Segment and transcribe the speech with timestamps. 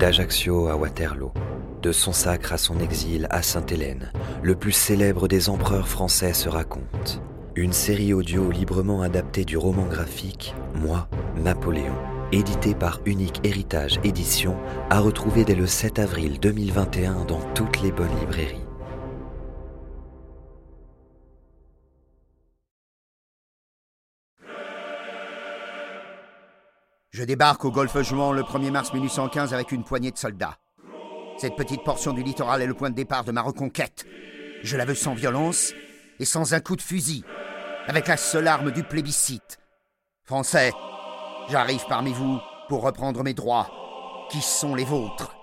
[0.00, 1.30] D'Ajaccio à Waterloo,
[1.82, 4.10] de son sacre à son exil à Sainte-Hélène,
[4.42, 7.20] le plus célèbre des empereurs français se raconte.
[7.54, 11.98] Une série audio librement adaptée du roman graphique Moi, Napoléon,
[12.32, 14.56] édité par Unique Héritage Édition,
[14.88, 18.69] à retrouver dès le 7 avril 2021 dans toutes les bonnes librairies.
[27.20, 30.56] Je débarque au golfe Jouan le 1er mars 1815 avec une poignée de soldats.
[31.36, 34.06] Cette petite portion du littoral est le point de départ de ma reconquête.
[34.62, 35.74] Je la veux sans violence
[36.18, 37.22] et sans un coup de fusil,
[37.86, 39.58] avec la seule arme du plébiscite.
[40.24, 40.72] Français,
[41.50, 42.38] j'arrive parmi vous
[42.70, 43.70] pour reprendre mes droits,
[44.30, 45.36] qui sont les vôtres.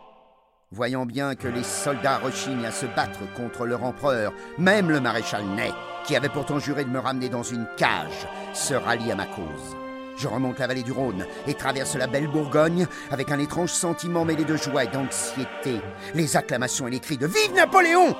[0.71, 5.45] Voyant bien que les soldats rechignent à se battre contre leur empereur, même le maréchal
[5.45, 5.71] Ney,
[6.05, 9.77] qui avait pourtant juré de me ramener dans une cage, se rallie à ma cause.
[10.17, 14.25] Je remonte la vallée du Rhône et traverse la belle Bourgogne avec un étrange sentiment
[14.25, 15.79] mêlé de joie et d'anxiété.
[16.15, 18.15] Les acclamations et les cris de Vive Napoléon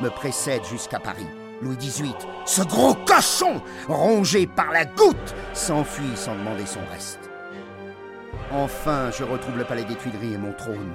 [0.00, 1.26] me précèdent jusqu'à Paris.
[1.60, 2.14] Louis XVIII,
[2.46, 7.20] ce gros cochon, rongé par la goutte, s'enfuit sans demander son reste.
[8.50, 10.94] Enfin, je retrouve le palais des Tuileries et mon trône.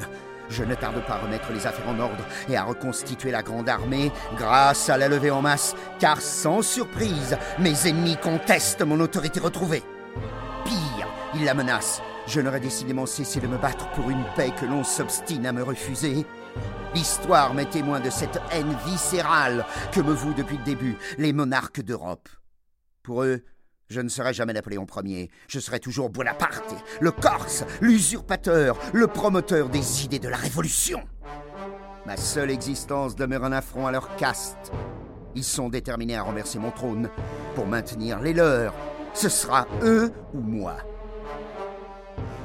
[0.49, 3.69] Je ne tarde pas à remettre les affaires en ordre et à reconstituer la grande
[3.69, 9.39] armée grâce à la levée en masse, car sans surprise, mes ennemis contestent mon autorité
[9.39, 9.83] retrouvée.
[11.43, 12.01] La menacent.
[12.25, 15.61] Je n'aurais décidément cessé de me battre pour une paix que l'on s'obstine à me
[15.61, 16.25] refuser.
[16.95, 21.81] L'histoire m'est témoin de cette haine viscérale que me vouent depuis le début les monarques
[21.81, 22.27] d'Europe.
[23.03, 23.43] Pour eux,
[23.87, 29.69] je ne serai jamais Napoléon Ier, je serai toujours Bonaparte, le Corse, l'usurpateur, le promoteur
[29.69, 31.03] des idées de la Révolution.
[32.05, 34.71] Ma seule existence demeure un affront à leur caste.
[35.35, 37.09] Ils sont déterminés à renverser mon trône
[37.53, 38.73] pour maintenir les leurs.
[39.13, 40.77] Ce sera eux ou moi.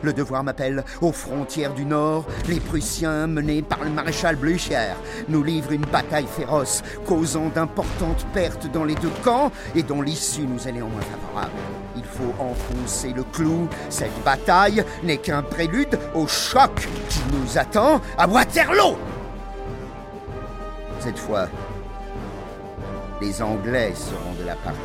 [0.03, 0.85] Le devoir m'appelle.
[1.01, 4.95] Aux frontières du Nord, les Prussiens, menés par le maréchal Blücher,
[5.29, 10.43] nous livrent une bataille féroce, causant d'importantes pertes dans les deux camps et dont l'issue
[10.43, 11.53] nous est néanmoins favorable.
[11.97, 13.69] Il faut enfoncer le clou.
[13.91, 18.97] Cette bataille n'est qu'un prélude au choc qui nous attend à Waterloo.
[20.99, 21.49] Cette fois,
[23.21, 24.79] les Anglais seront de la partie.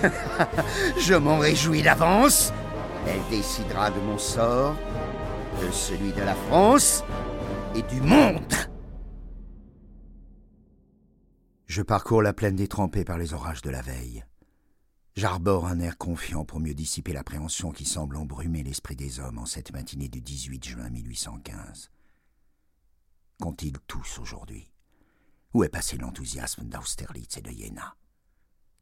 [0.98, 2.52] Je m'en réjouis d'avance.
[3.06, 4.76] Elle décidera de mon sort,
[5.60, 7.02] de celui de la France
[7.74, 8.54] et du monde.
[11.66, 14.24] Je parcours la plaine détrempée par les orages de la veille.
[15.14, 19.46] J'arbore un air confiant pour mieux dissiper l'appréhension qui semble embrumer l'esprit des hommes en
[19.46, 21.90] cette matinée du 18 juin 1815.
[23.40, 24.70] Qu'ont-ils tous aujourd'hui?
[25.52, 27.94] Où est passé l'enthousiasme d'Austerlitz et de Jena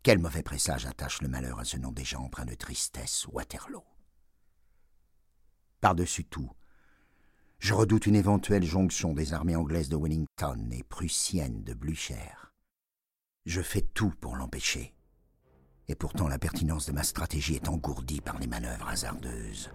[0.04, 3.89] Quel mauvais présage attache le malheur à ce nom déjà empreint de tristesse, Waterloo?
[5.80, 6.50] Par-dessus tout,
[7.60, 12.32] je redoute une éventuelle jonction des armées anglaises de Wellington et prussiennes de Blücher.
[13.44, 14.94] Je fais tout pour l'empêcher.
[15.88, 19.70] Et pourtant la pertinence de ma stratégie est engourdie par les manœuvres hasardeuses.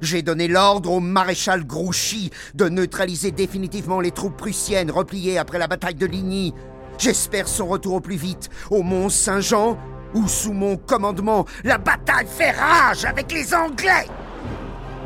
[0.00, 5.68] J'ai donné l'ordre au maréchal Grouchy de neutraliser définitivement les troupes prussiennes repliées après la
[5.68, 6.54] bataille de Ligny.
[6.98, 9.78] J'espère son retour au plus vite au Mont Saint-Jean
[10.14, 14.06] où sous mon commandement, la bataille fait rage avec les Anglais.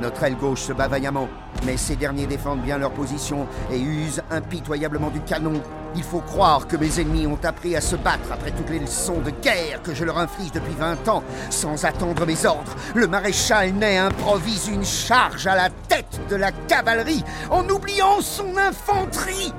[0.01, 1.29] Notre aile gauche se bat vaillamment,
[1.65, 5.63] mais ces derniers défendent bien leur position et usent impitoyablement du canon.
[5.95, 9.21] Il faut croire que mes ennemis ont appris à se battre après toutes les leçons
[9.21, 12.77] de guerre que je leur inflige depuis 20 ans, sans attendre mes ordres.
[12.95, 18.55] Le maréchal Ney improvise une charge à la tête de la cavalerie en oubliant son
[18.59, 19.55] infanterie.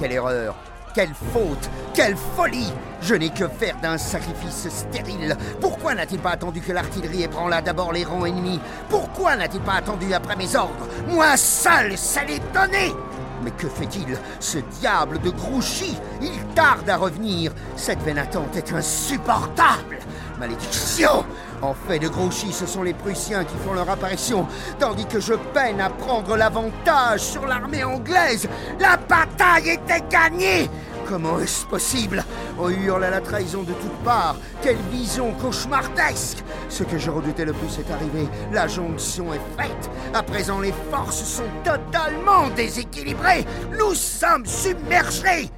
[0.00, 0.56] Quelle erreur
[0.96, 2.72] quelle faute Quelle folie
[3.02, 5.36] Je n'ai que faire d'un sacrifice stérile.
[5.60, 8.60] Pourquoi n'a-t-il pas attendu que l'artillerie ébranlât d'abord les rangs ennemis?
[8.88, 10.88] Pourquoi n'a-t-il pas attendu après mes ordres?
[11.06, 12.94] Moi seul, ça l'est donné
[13.42, 17.52] mais que fait-il Ce diable de Grouchy Il tarde à revenir.
[17.76, 19.98] Cette veine attente est insupportable.
[20.38, 21.24] Malédiction
[21.62, 24.46] En fait de Grouchy, ce sont les Prussiens qui font leur apparition,
[24.78, 28.48] tandis que je peine à prendre l'avantage sur l'armée anglaise.
[28.80, 30.70] La bataille était gagnée
[31.08, 32.24] Comment est-ce possible
[32.58, 34.36] On hurle à la trahison de toutes parts.
[34.60, 38.26] Quelle vision cauchemardesque Ce que je redoutais le plus est arrivé.
[38.52, 39.90] La jonction est faite.
[40.12, 43.44] À présent, les forces sont totalement déséquilibrées.
[43.78, 45.50] Nous sommes submergés.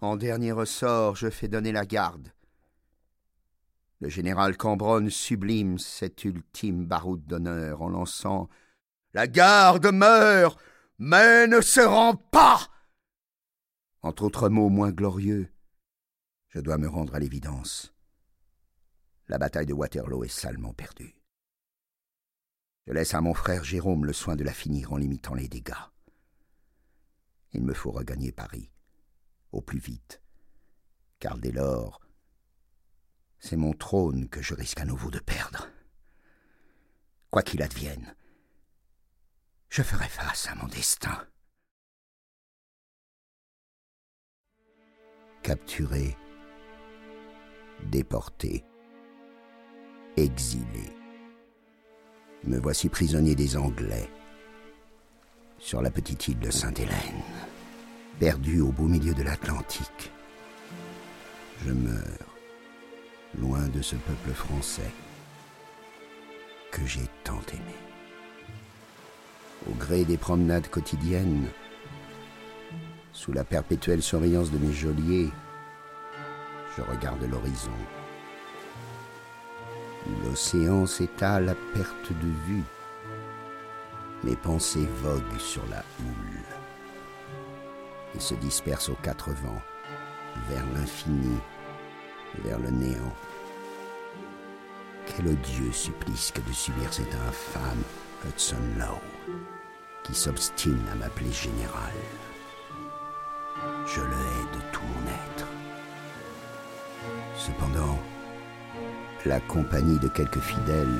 [0.00, 2.28] En dernier ressort, je fais donner la garde.
[4.00, 8.48] Le général Cambronne sublime cet ultime baroud d'honneur en lançant
[9.12, 10.58] La garde meurt,
[10.98, 12.68] mais ne se rend pas
[14.02, 15.48] entre autres mots moins glorieux,
[16.48, 17.94] je dois me rendre à l'évidence.
[19.28, 21.16] La bataille de Waterloo est salement perdue.
[22.86, 25.72] Je laisse à mon frère Jérôme le soin de la finir en limitant les dégâts.
[27.52, 28.72] Il me faut regagner Paris,
[29.52, 30.20] au plus vite,
[31.20, 32.00] car dès lors,
[33.38, 35.68] c'est mon trône que je risque à nouveau de perdre.
[37.30, 38.16] Quoi qu'il advienne,
[39.68, 41.26] je ferai face à mon destin.
[45.42, 46.16] Capturé,
[47.90, 48.64] déporté,
[50.16, 50.92] exilé.
[52.44, 54.08] Me voici prisonnier des Anglais,
[55.58, 57.22] sur la petite île de Sainte-Hélène,
[58.18, 60.12] perdu au beau milieu de l'Atlantique.
[61.64, 62.36] Je meurs,
[63.38, 64.90] loin de ce peuple français
[66.70, 67.76] que j'ai tant aimé.
[69.70, 71.48] Au gré des promenades quotidiennes,
[73.12, 75.30] sous la perpétuelle surveillance de mes geôliers,
[76.76, 77.70] je regarde l'horizon.
[80.24, 82.64] L'océan s'étale à perte de vue.
[84.24, 86.40] Mes pensées voguent sur la houle
[88.14, 89.62] et se dispersent aux quatre vents,
[90.48, 91.38] vers l'infini,
[92.44, 93.16] vers le néant.
[95.06, 97.82] Quel odieux supplice que de subir cet infâme
[98.24, 99.00] Hudson Lowe
[100.04, 101.92] qui s'obstine à m'appeler général
[103.86, 105.46] je le hais de tout mon être.
[107.36, 107.98] Cependant,
[109.26, 110.98] la compagnie de quelques fidèles,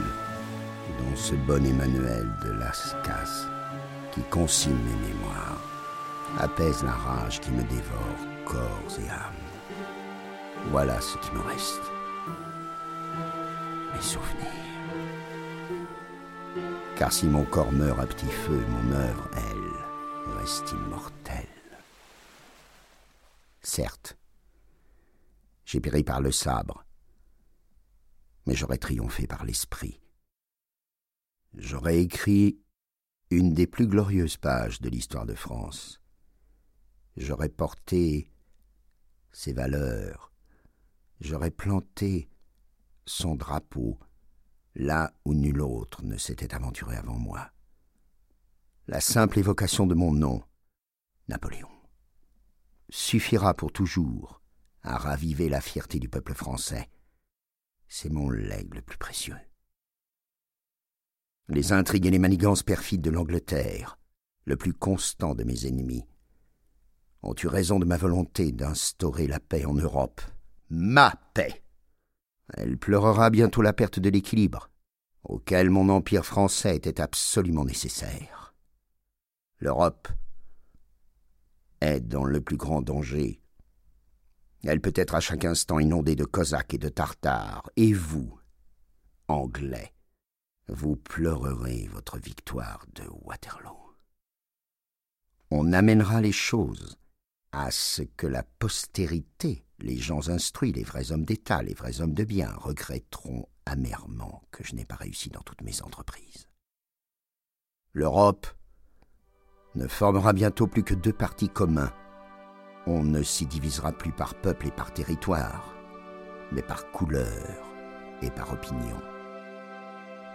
[0.98, 3.48] dont ce bon Emmanuel de Lascas,
[4.12, 5.58] qui consigne mes mémoires,
[6.38, 9.42] apaise la rage qui me dévore corps et âme.
[10.70, 11.82] Voilà ce qui me reste.
[13.94, 14.46] Mes souvenirs.
[16.96, 21.51] Car si mon corps meurt à petit feu, mon œuvre, elle, reste immortelle.
[23.74, 24.18] Certes,
[25.64, 26.84] j'ai péri par le sabre,
[28.44, 30.02] mais j'aurais triomphé par l'esprit.
[31.54, 32.60] J'aurais écrit
[33.30, 36.02] une des plus glorieuses pages de l'histoire de France.
[37.16, 38.30] J'aurais porté
[39.32, 40.34] ses valeurs,
[41.22, 42.28] j'aurais planté
[43.06, 43.98] son drapeau
[44.74, 47.50] là où nul autre ne s'était aventuré avant moi.
[48.86, 50.44] La simple évocation de mon nom,
[51.28, 51.81] Napoléon
[52.92, 54.42] suffira pour toujours
[54.82, 56.90] à raviver la fierté du peuple français.
[57.88, 59.36] C'est mon legs le plus précieux.
[61.48, 63.98] Les intrigues et les manigances perfides de l'Angleterre,
[64.44, 66.04] le plus constant de mes ennemis,
[67.22, 70.20] ont eu raison de ma volonté d'instaurer la paix en Europe.
[70.68, 71.64] Ma paix.
[72.54, 74.68] Elle pleurera bientôt la perte de l'équilibre,
[75.24, 78.54] auquel mon empire français était absolument nécessaire.
[79.58, 80.08] L'Europe
[81.82, 83.40] est dans le plus grand danger.
[84.64, 88.38] Elle peut être à chaque instant inondée de Cosaques et de Tartares, et vous,
[89.26, 89.92] Anglais,
[90.68, 93.96] vous pleurerez votre victoire de Waterloo.
[95.50, 96.96] On amènera les choses
[97.50, 102.14] à ce que la postérité, les gens instruits, les vrais hommes d'État, les vrais hommes
[102.14, 106.48] de bien, regretteront amèrement que je n'ai pas réussi dans toutes mes entreprises.
[107.92, 108.46] L'Europe
[109.74, 111.92] ne formera bientôt plus que deux partis communs.
[112.86, 115.74] On ne s'y divisera plus par peuple et par territoire,
[116.50, 117.62] mais par couleur
[118.20, 119.00] et par opinion.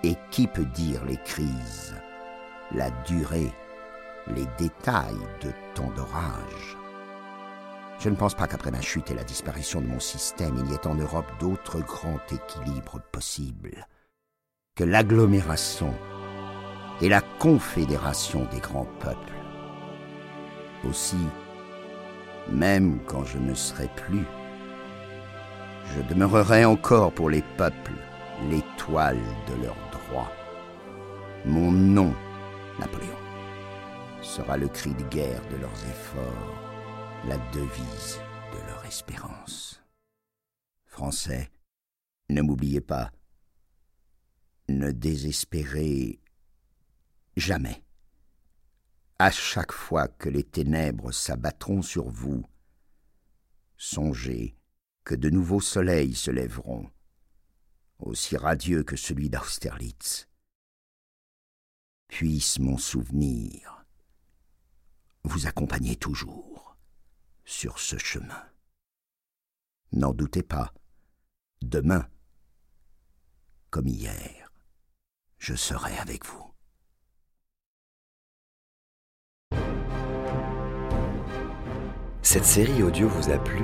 [0.04, 1.96] Et qui peut dire les crises,
[2.72, 3.52] la durée,
[4.36, 6.78] les détails de tant d'orages
[8.00, 10.74] Je ne pense pas qu'après ma chute et la disparition de mon système, il y
[10.74, 13.88] ait en Europe d'autres grands équilibres possibles
[14.78, 15.92] que l'agglomération
[17.02, 19.34] et la confédération des grands peuples.
[20.84, 21.18] Aussi,
[22.50, 24.26] même quand je ne serai plus,
[25.96, 27.94] je demeurerai encore pour les peuples
[28.50, 30.32] l'étoile de leurs droits.
[31.46, 32.14] Mon nom,
[32.80, 33.10] Napoléon,
[34.22, 38.20] sera le cri de guerre de leurs efforts, la devise
[38.54, 39.82] de leur espérance.
[40.86, 41.50] Français,
[42.30, 43.12] ne m'oubliez pas,
[44.70, 46.20] ne désespérez
[47.38, 47.84] jamais.
[49.20, 52.44] À chaque fois que les ténèbres s'abattront sur vous,
[53.78, 54.58] songez
[55.04, 56.90] que de nouveaux soleils se lèveront,
[58.00, 60.28] aussi radieux que celui d'Austerlitz.
[62.08, 63.86] Puisse mon souvenir
[65.24, 66.78] vous accompagner toujours
[67.46, 68.50] sur ce chemin.
[69.92, 70.74] N'en doutez pas,
[71.62, 72.08] demain,
[73.70, 74.52] comme hier,
[75.38, 76.47] je serai avec vous.
[82.30, 83.62] Cette série audio vous a plu?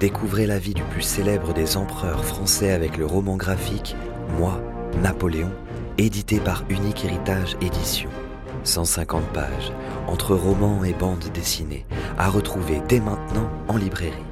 [0.00, 3.96] Découvrez la vie du plus célèbre des empereurs français avec le roman graphique
[4.38, 4.62] Moi,
[5.02, 5.52] Napoléon,
[5.98, 8.08] édité par Unique Héritage Édition.
[8.64, 9.72] 150 pages,
[10.06, 11.84] entre romans et bandes dessinées,
[12.16, 14.31] à retrouver dès maintenant en librairie.